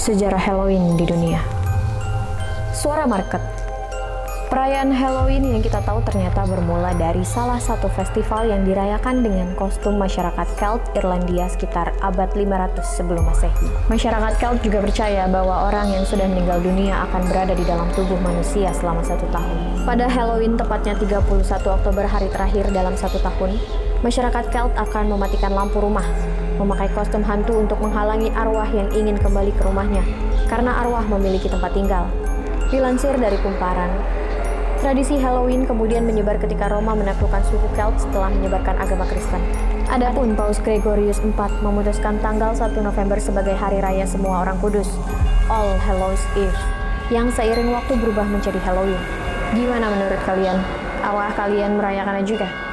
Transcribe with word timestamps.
Sejarah 0.00 0.40
Halloween 0.40 0.96
di 0.96 1.04
dunia. 1.04 1.38
Suara 2.72 3.04
market. 3.04 3.60
Perayaan 4.50 4.90
Halloween 4.90 5.46
yang 5.46 5.62
kita 5.62 5.78
tahu 5.86 6.02
ternyata 6.02 6.42
bermula 6.42 6.90
dari 6.98 7.22
salah 7.22 7.62
satu 7.62 7.86
festival 7.86 8.50
yang 8.50 8.66
dirayakan 8.66 9.22
dengan 9.22 9.54
kostum 9.54 9.94
masyarakat 9.94 10.42
Celt 10.58 10.82
Irlandia 10.98 11.46
sekitar 11.46 11.94
abad 12.02 12.34
500 12.34 12.82
sebelum 12.82 13.30
Masehi. 13.30 13.70
Masyarakat 13.86 14.42
Celt 14.42 14.58
juga 14.66 14.82
percaya 14.82 15.30
bahwa 15.30 15.70
orang 15.70 15.94
yang 15.94 16.02
sudah 16.02 16.26
meninggal 16.26 16.58
dunia 16.66 16.98
akan 17.06 17.30
berada 17.30 17.54
di 17.54 17.62
dalam 17.62 17.86
tubuh 17.94 18.18
manusia 18.18 18.74
selama 18.74 19.06
satu 19.06 19.22
tahun. 19.30 19.86
Pada 19.86 20.10
Halloween, 20.10 20.58
tepatnya 20.58 20.98
31 20.98 21.22
Oktober 21.70 22.10
hari 22.10 22.26
terakhir 22.34 22.74
dalam 22.74 22.98
satu 22.98 23.22
tahun, 23.22 23.54
masyarakat 24.00 24.44
Celt 24.52 24.72
akan 24.76 25.12
mematikan 25.12 25.52
lampu 25.52 25.80
rumah, 25.80 26.04
memakai 26.56 26.88
kostum 26.92 27.20
hantu 27.24 27.60
untuk 27.60 27.80
menghalangi 27.80 28.32
arwah 28.32 28.68
yang 28.68 28.88
ingin 28.96 29.16
kembali 29.20 29.52
ke 29.56 29.62
rumahnya, 29.64 30.04
karena 30.48 30.80
arwah 30.80 31.04
memiliki 31.04 31.48
tempat 31.48 31.72
tinggal. 31.76 32.08
Dilansir 32.70 33.16
dari 33.18 33.36
kumparan, 33.42 33.90
Tradisi 34.80 35.20
Halloween 35.20 35.68
kemudian 35.68 36.08
menyebar 36.08 36.40
ketika 36.40 36.72
Roma 36.72 36.96
menaklukkan 36.96 37.44
suku 37.52 37.68
Celt 37.76 38.00
setelah 38.00 38.32
menyebarkan 38.32 38.80
agama 38.80 39.04
Kristen. 39.04 39.44
Adapun 39.92 40.32
Paus 40.32 40.56
Gregorius 40.56 41.20
IV 41.20 41.36
memutuskan 41.60 42.16
tanggal 42.24 42.56
1 42.56 42.80
November 42.80 43.20
sebagai 43.20 43.52
hari 43.52 43.84
raya 43.84 44.08
semua 44.08 44.40
orang 44.40 44.56
kudus, 44.56 44.88
All 45.52 45.76
Hallows 45.84 46.24
Eve, 46.32 46.56
yang 47.12 47.28
seiring 47.28 47.68
waktu 47.76 47.92
berubah 47.92 48.24
menjadi 48.24 48.56
Halloween. 48.64 48.96
Gimana 49.52 49.92
menurut 49.92 50.20
kalian? 50.24 50.56
Awal 51.04 51.28
kalian 51.36 51.76
merayakannya 51.76 52.24
juga? 52.24 52.69